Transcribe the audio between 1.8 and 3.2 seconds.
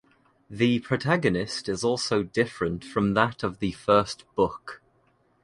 also different from